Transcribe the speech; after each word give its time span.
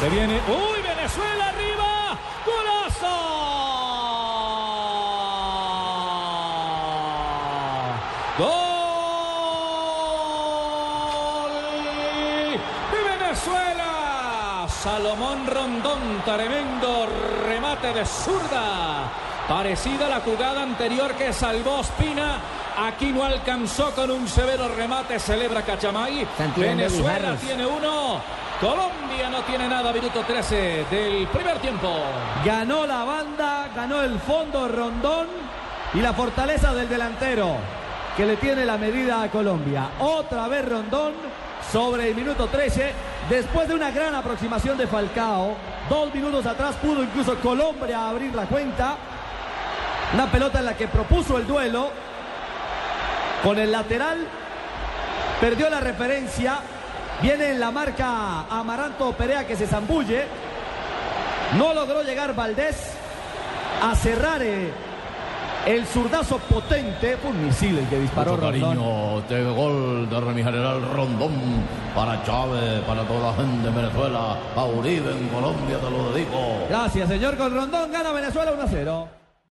Se 0.00 0.08
viene. 0.08 0.40
¡Uy, 0.48 0.80
Venezuela 0.80 1.48
arriba! 1.50 2.16
¡Golazo! 2.46 3.16
¡Gol! 8.38 8.50
¡De 12.90 13.00
Venezuela! 13.18 14.66
Salomón 14.68 15.46
Rondón, 15.46 16.22
tremendo 16.24 17.06
remate 17.46 17.92
de 17.92 18.06
zurda. 18.06 19.12
Parecida 19.46 20.06
a 20.06 20.08
la 20.08 20.20
jugada 20.20 20.62
anterior 20.62 21.12
que 21.12 21.34
salvó 21.34 21.80
Ospina. 21.80 22.38
Aquí 22.78 23.12
no 23.12 23.22
alcanzó 23.22 23.90
con 23.94 24.10
un 24.10 24.26
severo 24.26 24.66
remate. 24.74 25.18
Celebra 25.18 25.60
Cachamay. 25.60 26.26
Venezuela 26.56 27.36
tiene 27.36 27.66
uno. 27.66 28.22
Colombia 28.60 29.30
no 29.30 29.40
tiene 29.44 29.66
nada. 29.68 29.90
Minuto 29.90 30.22
13 30.22 30.84
del 30.90 31.26
primer 31.28 31.58
tiempo. 31.60 31.88
Ganó 32.44 32.86
la 32.86 33.04
banda, 33.04 33.68
ganó 33.74 34.02
el 34.02 34.18
fondo 34.20 34.68
Rondón 34.68 35.28
y 35.94 36.00
la 36.00 36.12
fortaleza 36.12 36.74
del 36.74 36.86
delantero 36.86 37.56
que 38.18 38.26
le 38.26 38.36
tiene 38.36 38.66
la 38.66 38.76
medida 38.76 39.22
a 39.22 39.30
Colombia. 39.30 39.88
Otra 40.00 40.46
vez 40.48 40.68
Rondón 40.68 41.14
sobre 41.72 42.10
el 42.10 42.14
minuto 42.14 42.48
13, 42.48 42.92
después 43.30 43.66
de 43.66 43.74
una 43.74 43.90
gran 43.92 44.14
aproximación 44.14 44.76
de 44.76 44.86
Falcao. 44.86 45.56
Dos 45.88 46.14
minutos 46.14 46.44
atrás 46.44 46.76
pudo 46.82 47.02
incluso 47.02 47.36
Colombia 47.36 48.10
abrir 48.10 48.34
la 48.34 48.44
cuenta. 48.44 48.96
Una 50.12 50.30
pelota 50.30 50.58
en 50.58 50.66
la 50.66 50.76
que 50.76 50.86
propuso 50.86 51.38
el 51.38 51.46
duelo 51.46 51.90
con 53.42 53.58
el 53.58 53.72
lateral. 53.72 54.18
Perdió 55.40 55.70
la 55.70 55.80
referencia. 55.80 56.58
Viene 57.22 57.50
en 57.50 57.60
la 57.60 57.70
marca 57.70 58.46
Amaranto 58.48 59.12
Perea 59.12 59.46
que 59.46 59.54
se 59.54 59.66
zambulle. 59.66 60.24
No 61.58 61.74
logró 61.74 62.02
llegar 62.02 62.34
Valdés 62.34 62.94
a 63.82 63.94
cerrar 63.94 64.40
eh, 64.42 64.72
el 65.66 65.84
zurdazo 65.86 66.38
potente. 66.38 67.18
Fue 67.18 67.30
un 67.30 67.44
misil 67.44 67.76
el 67.78 67.86
que 67.88 68.00
disparó 68.00 68.32
Mucho 68.32 68.50
Rondón. 68.50 68.70
cariño, 68.70 69.18
este 69.18 69.44
gol 69.44 70.08
de 70.08 70.20
mi 70.32 70.42
general 70.42 70.82
Rondón 70.94 71.32
para 71.94 72.24
Chávez, 72.24 72.80
para 72.86 73.02
toda 73.02 73.32
la 73.32 73.36
gente 73.36 73.68
de 73.68 73.74
Venezuela, 73.74 74.38
a 74.56 74.64
Uribe 74.64 75.10
en 75.10 75.28
Colombia, 75.28 75.78
te 75.78 75.90
lo 75.90 76.12
dedico. 76.12 76.38
Gracias, 76.70 77.08
señor. 77.08 77.36
Con 77.36 77.54
Rondón 77.54 77.92
gana 77.92 78.12
Venezuela 78.12 78.52
1 78.52 78.62
a 78.62 78.66
0. 78.66 79.19